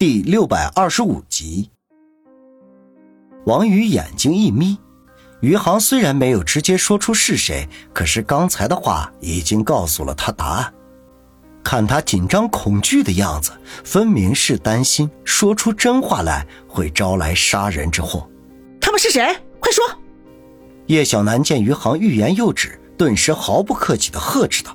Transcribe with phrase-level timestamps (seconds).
[0.00, 1.68] 第六百二十五集。
[3.44, 4.78] 王宇眼睛一眯，
[5.42, 10.72] 余杭虽然没有直接说出是谁，可是刚才的话已经告诉了他答案。
[11.62, 13.52] 看他紧张恐惧的样子，
[13.84, 18.26] 分明是担心说出真话来会招来杀人之祸。
[18.80, 19.22] 他们是谁？
[19.60, 19.84] 快说！
[20.86, 24.74] 叶小楠见余杭欲言又止，顿时毫不客气的呵斥道。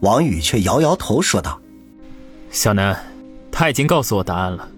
[0.00, 1.60] 王宇却摇摇头说道
[2.50, 2.98] ：“小南。”
[3.52, 4.68] 他已经告诉我答案了。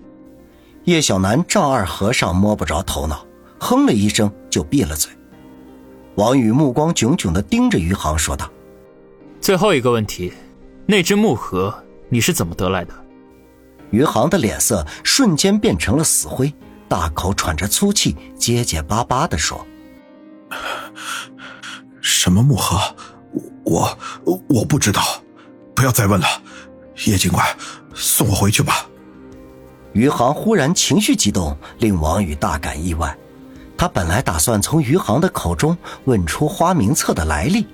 [0.85, 3.25] 叶小楠丈二和尚摸不着头脑，
[3.59, 5.11] 哼了一声就闭了嘴。
[6.17, 8.51] 王宇目光炯炯地盯着余杭说道
[9.41, 10.33] ：“最后一个问题，
[10.87, 11.75] 那只木盒
[12.11, 12.93] 你是怎么得来的？”
[13.91, 16.53] 余杭的脸色瞬间变成了死灰，
[16.89, 19.67] 大口喘着粗气，结结巴巴地说
[22.03, 22.79] ：“什么木盒？
[23.65, 23.97] 我
[24.49, 25.01] 我不知道，
[25.75, 26.27] 不要再问了，
[27.07, 27.43] 叶警官。”
[27.95, 28.87] 送我回去吧。
[29.93, 33.17] 余杭忽然情绪激动，令王宇大感意外。
[33.77, 37.67] 他本来打算从余杭的口中问出花名册的来历，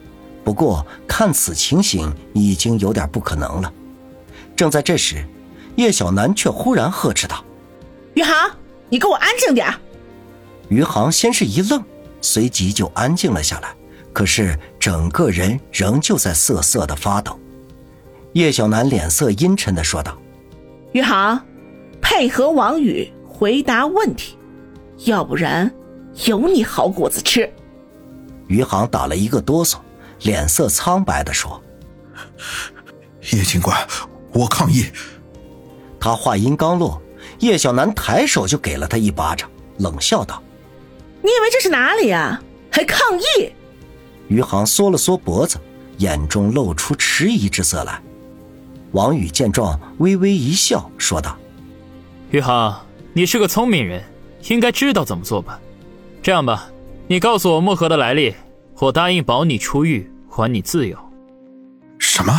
[0.45, 3.73] 不过看此情形，已经有点不可能了。
[4.57, 5.25] 正在这时，
[5.77, 7.45] 叶小楠却忽然呵斥道
[8.15, 8.51] ：“余杭，
[8.89, 9.73] 你给我安静点！”
[10.69, 11.83] 余杭先是一愣，
[12.21, 13.75] 随即就安静了下来，
[14.13, 17.39] 可是整个人仍旧在瑟瑟的发抖。
[18.33, 20.17] 叶小楠脸色阴沉的说道
[20.93, 21.41] ：“余杭，
[22.01, 24.37] 配合王宇回答问题，
[25.07, 25.71] 要不然
[26.27, 27.51] 有你好果子吃。”
[28.47, 29.79] 余杭打了一个哆嗦，
[30.23, 31.61] 脸色苍白的说
[33.33, 33.77] ：“叶警官，
[34.33, 34.85] 我抗议。”
[35.99, 37.03] 他话音刚落，
[37.41, 40.41] 叶小楠抬手就给了他一巴掌，冷笑道
[41.21, 42.41] ：“你以为这是哪里啊？
[42.71, 43.53] 还抗议？”
[44.29, 45.59] 余杭缩了缩脖子，
[45.99, 48.01] 眼中露出迟疑之色来。
[48.93, 51.37] 王宇见状，微微一笑，说道
[52.31, 54.03] ：“余航，你是个聪明人，
[54.49, 55.61] 应该知道怎么做吧？
[56.21, 56.69] 这样吧，
[57.07, 58.35] 你告诉我墨盒的来历，
[58.79, 60.99] 我答应保你出狱，还你自由。”
[61.99, 62.33] 什么？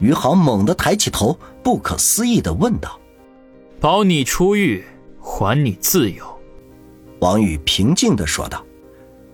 [0.00, 3.00] 余航猛地抬起头，不可思议的问道
[3.80, 4.84] ：“保你出狱，
[5.18, 6.26] 还你自由？”
[7.20, 8.62] 王宇平静的说道：“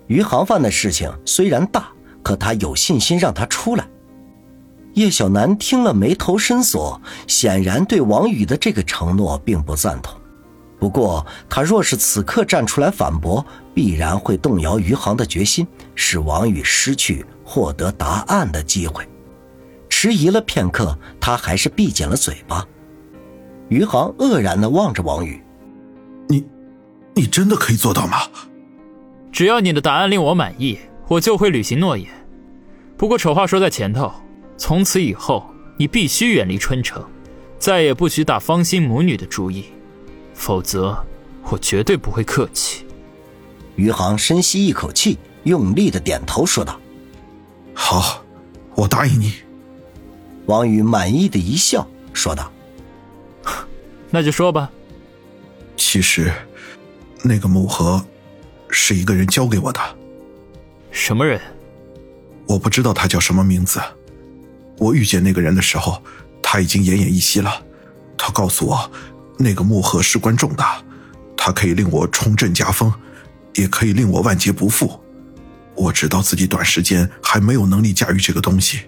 [0.07, 1.89] 余航犯的事情虽然大，
[2.23, 3.85] 可他有信心让他出来。”
[4.95, 10.19] 叶小楠听了，眉头深锁，显然对王宇的这个承诺并不赞同。
[10.81, 13.45] 不过，他若是此刻站出来反驳，
[13.75, 19.05] 必然会动摇余杭的决心，使王宇失去获得答案的机会。
[19.89, 22.65] 迟疑了片刻，他还是闭紧了嘴巴。
[23.69, 25.43] 余杭愕然地望着王宇
[26.29, 26.47] ：“你，
[27.15, 28.19] 你真的可以做到吗
[29.33, 30.79] ？”“只要你的答案令我满意，
[31.09, 32.09] 我就会履行诺言。
[32.97, 34.13] 不过，丑话说在前头。”
[34.59, 37.03] 从此以后，你必须远离春城，
[37.59, 39.65] 再也不许打芳心母女的主意，
[40.35, 40.99] 否则
[41.45, 42.85] 我绝对不会客气。
[43.77, 46.79] 余杭深吸一口气，用力的点头说道
[47.73, 48.25] ：“好，
[48.75, 49.33] 我答应你。”
[50.47, 52.51] 王宇满意的一笑，说道：
[54.11, 54.69] “那就说吧。
[55.77, 56.33] 其实，
[57.23, 58.05] 那个木盒
[58.69, 59.81] 是一个人交给我的。
[60.91, 61.41] 什么人？
[62.47, 63.81] 我不知道他叫什么名字。”
[64.79, 66.03] 我遇见那个人的时候，
[66.43, 67.63] 他已经奄奄一息了。
[68.17, 68.91] 他告诉我，
[69.37, 70.83] 那个木盒事关重大，
[71.37, 72.93] 它可以令我重振家风，
[73.55, 75.01] 也可以令我万劫不复。
[75.75, 78.81] 我知道自己短时间还没有能力驾驭这个东西，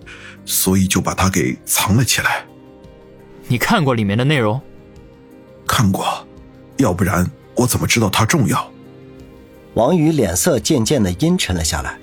[0.44, 2.44] 所以就把它给藏了起来。
[3.46, 4.60] 你看过里面的内容？
[5.66, 6.26] 看过，
[6.78, 8.68] 要不然我怎么知道它重要？
[9.74, 11.96] 王宇脸色渐渐的阴沉了下来。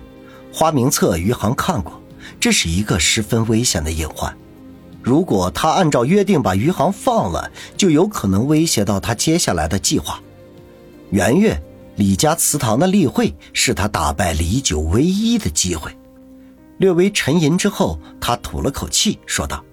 [0.54, 2.02] 花名册，余杭看过。
[2.40, 4.36] 这是一个十分危险的隐患，
[5.02, 10.22] 如果他按照约定把余杭放了，就有可能威胁到他接下来的计划。
[11.10, 11.60] 元月，
[11.96, 15.92] 李家祠堂的例会是他打败李九唯一的机会。
[16.78, 19.64] 略微沉吟之后，他吐了口气，说道：“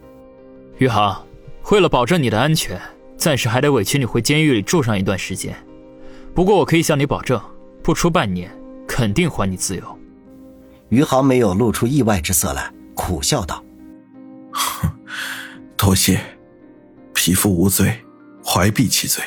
[0.79, 1.23] 余杭，
[1.71, 2.81] 为了保证你的安全，
[3.19, 5.55] 暂时还得委屈你回监狱里住上一段时间。
[6.35, 7.39] 不过，我可以向你保证，
[7.83, 8.51] 不出半年，
[8.87, 9.83] 肯定还你自由。”
[10.95, 13.65] 余杭没有露出意外之色来，苦笑道
[14.55, 14.89] ：“哼，
[15.77, 16.21] 多谢。
[17.13, 18.01] 匹夫无罪，
[18.47, 19.25] 怀璧其罪。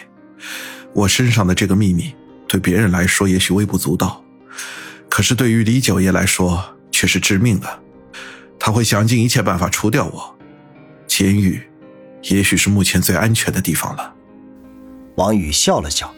[0.94, 2.16] 我身上的这个秘密，
[2.48, 4.24] 对别人来说也许微不足道，
[5.10, 7.68] 可是对于李九爷来说却是致命的。
[8.58, 10.38] 他会想尽一切办法除掉我。
[11.06, 11.62] 监狱，
[12.30, 14.16] 也许是目前最安全的地方了。”
[15.18, 16.14] 王宇笑了笑，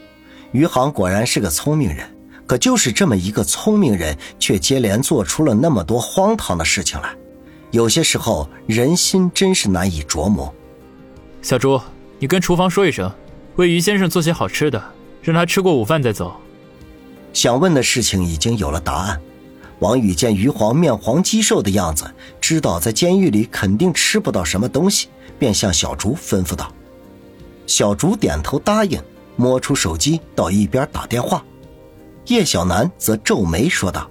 [0.51, 2.07] 余杭果然是个聪明人。
[2.49, 7.15] 可就是这么一个聪明人，却接连做出了那么多荒唐的事情来。
[7.69, 10.51] 有些时候，人心真是难以琢磨。
[11.43, 11.79] 小朱，
[12.17, 13.11] 你跟厨房说一声，
[13.57, 14.83] 为于先生做些好吃的，
[15.21, 16.35] 让他吃过午饭再走。
[17.33, 19.21] 想问的事情已经有了答案。
[19.77, 22.11] 王宇见于黄面黄肌瘦的样子，
[22.41, 26.73] 知道在监狱里肯定吃不到什么东西，便向小竹吩咐道
[27.67, 28.99] ：“小竹点头答应，
[29.35, 31.45] 摸出手机到一边打电话。”
[32.29, 34.07] 叶小楠则皱眉说道：“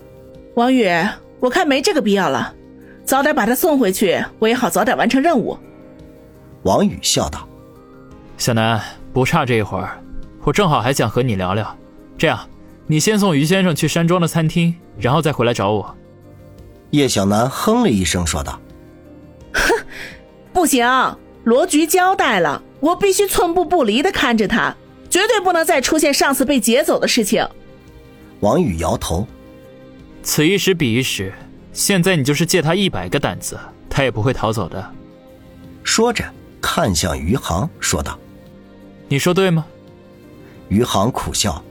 [0.56, 0.88] 王宇，
[1.38, 2.52] 我看没这个必要了，
[3.04, 5.56] 早点把他送回去，我也好早点完成任务。”
[6.64, 7.48] 王宇笑道
[8.36, 8.80] ：“小楠，
[9.12, 10.02] 不差这一会儿，
[10.42, 11.76] 我正好还想和你聊聊。
[12.18, 12.40] 这样，
[12.88, 15.94] 你先送于先生去山庄的餐厅。”然后再回来找我。
[16.90, 18.58] 叶小楠哼了一声，说道
[19.54, 19.72] ：“哼，
[20.52, 20.84] 不行，
[21.44, 24.74] 罗局交代了，我必须寸步不离的看着他，
[25.08, 27.46] 绝对不能再出现上次被劫走的事情。”
[28.40, 29.26] 王宇摇头
[30.22, 31.32] ：“此一时彼一时，
[31.72, 33.58] 现在你就是借他一百个胆子，
[33.88, 34.94] 他也不会逃走的。”
[35.82, 36.24] 说着，
[36.60, 38.18] 看向余杭，说道
[39.08, 39.64] ：“你说对吗？”
[40.68, 41.64] 余杭苦笑：“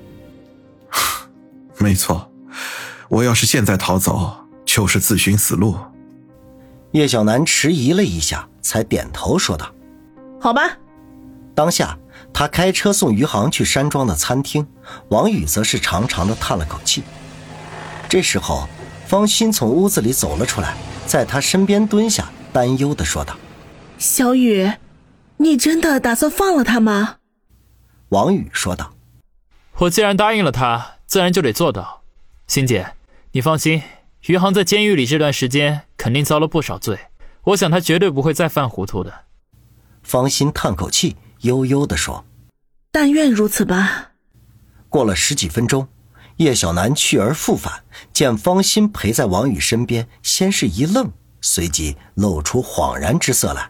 [1.77, 2.31] 没错。”
[3.09, 4.35] 我要是现在逃走，
[4.65, 5.77] 就是自寻死路。
[6.91, 9.73] 叶小楠迟疑了一下，才点头说道
[10.41, 10.77] ：“好吧。”
[11.55, 11.97] 当下，
[12.33, 14.67] 他开车送余杭去山庄的餐厅，
[15.09, 17.03] 王宇则是长长的叹了口气。
[18.09, 18.67] 这时候，
[19.05, 20.75] 方心从屋子里走了出来，
[21.05, 23.35] 在他身边蹲下，担忧的说道
[23.97, 24.71] ：“小雨，
[25.37, 27.17] 你真的打算放了他吗？”
[28.09, 28.93] 王宇说道
[29.79, 32.03] ：“我既然答应了他，自然就得做到。
[32.47, 32.93] 欣姐。”
[33.33, 33.83] 你放心，
[34.27, 36.97] 余杭在监狱里这段时间肯定遭了不少罪，
[37.43, 39.13] 我想他绝对不会再犯糊涂的。
[40.01, 42.25] 方心叹口气，悠悠地说
[42.91, 44.11] ：“但愿如此吧。”
[44.89, 45.87] 过了十几分钟，
[46.37, 51.11] 叶小楠去而复返，见方心陪在王宇身边，先是一愣，
[51.41, 53.69] 随即露出恍然之色来。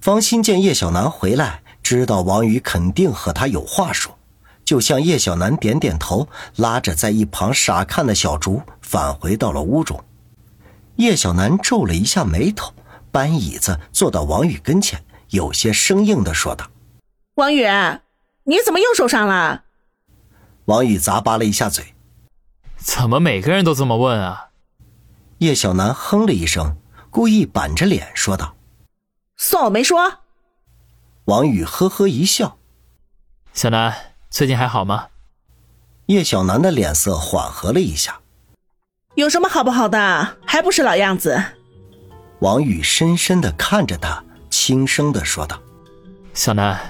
[0.00, 4.16] 方心见叶小楠回来，知道王宇肯定和他有话说。
[4.64, 10.04] 就向叶小楠点点头，拉着在一旁傻看的小竹返回到了屋中。
[10.96, 12.74] 叶小楠皱了一下眉头，
[13.12, 15.00] 搬椅子坐到王宇跟前，
[15.36, 16.70] 有些生硬的说道
[17.36, 17.66] ：“王宇，
[18.44, 19.64] 你怎么又受伤了？”
[20.64, 21.94] 王宇咂巴了一下嘴
[22.78, 24.48] ：“怎么每个人都这么问啊？”
[25.38, 26.78] 叶小楠哼了一声，
[27.10, 28.56] 故意板着脸说道
[29.36, 30.20] ：“算我没说。”
[31.26, 32.58] 王宇呵呵一笑
[33.52, 33.94] ：“小楠。”
[34.28, 35.08] 最近还好吗？
[36.06, 38.20] 叶小楠的脸色缓和了一下。
[39.14, 40.38] 有什么好不好的？
[40.46, 41.42] 还不是老样子。
[42.40, 44.22] 王宇深深的看着他，
[44.58, 45.60] 轻声的说道
[46.32, 46.80] ：“小南，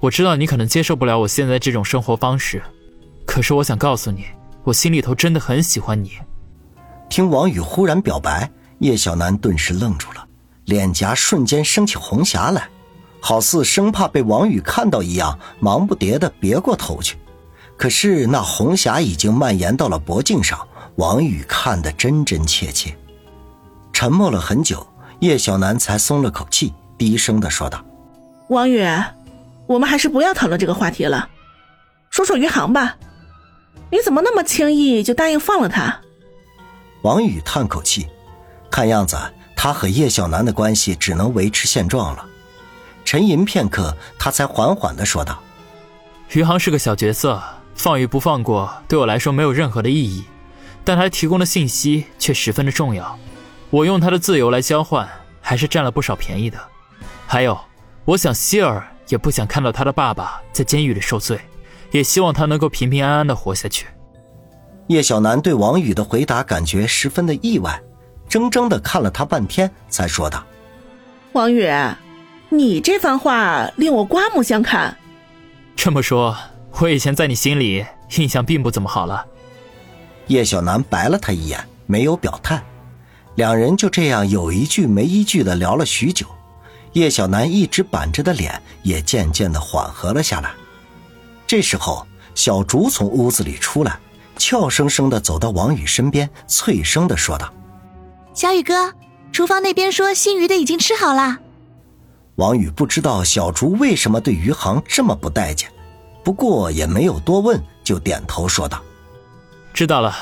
[0.00, 2.60] 我知道你可能接受不了我现在这种生活方式，
[3.24, 4.24] 可是我想告诉你，
[4.64, 6.10] 我心里头真的很喜欢你。”
[7.08, 10.26] 听王宇忽然表白，叶小楠顿时愣住了，
[10.64, 12.68] 脸颊瞬间升起红霞来。
[13.20, 17.16] 好似生怕被王宇看到一样，忙不迭地别过头去。
[17.76, 20.58] 可是那红霞已经蔓延到了脖颈上，
[20.96, 22.92] 王宇看得真真切切。
[23.92, 24.84] 沉默了很久，
[25.20, 27.84] 叶小楠才松了口气，低声的说道
[28.46, 28.80] ：“王宇，
[29.66, 31.28] 我们还是不要讨论这个话题了，
[32.10, 32.96] 说说余杭吧。
[33.90, 36.00] 你怎么那么轻易就答应放了他？”
[37.02, 38.06] 王宇叹口气，
[38.70, 39.18] 看样子
[39.56, 42.24] 他和叶小楠的关系只能维持现状了。
[43.04, 45.42] 沉吟片刻，他才缓缓的说道
[46.30, 47.42] ：“余杭是个小角色，
[47.74, 50.22] 放与不放过对我来说没有任何的意义，
[50.84, 53.18] 但他提供的信息却十分的重要。
[53.70, 55.08] 我用他的自由来交换，
[55.40, 56.56] 还是占了不少便宜的。
[57.32, 57.58] 还有，
[58.04, 61.40] 我想希尔也不想看到他的爸爸在监狱里受罪，
[61.90, 63.86] 也希望他能够平平安安的活下去。”
[64.88, 67.80] 叶小楠对王宇的回答感觉十分的意外，
[68.28, 70.44] 怔怔的看了他半天，才说道
[71.32, 71.66] ：“王宇。”
[72.52, 74.94] 你这番话令我刮目相看。
[75.74, 76.36] 这么说，
[76.80, 77.82] 我以前在你心里
[78.18, 79.24] 印象并不怎么好了。
[80.26, 82.62] 叶小楠白了他一眼，没有表态。
[83.36, 86.26] 两人就这样有一句没一句的聊了许久。
[86.92, 90.52] 叶小楠一直板着的脸也渐渐的缓和了下来。
[91.46, 93.98] 这时候，小竹从屋子里出来，
[94.36, 97.52] 俏生生的走到王宇身边，脆声的说道
[98.34, 98.92] ：“小宇哥，
[99.32, 101.38] 厨房那边说新鱼的已经吃好了。”
[102.36, 105.70] 王宇不知道小竹为什么对余杭这么不待见，
[106.24, 108.82] 不过也没有多问，就点头说道
[109.74, 110.16] ：“知道了。”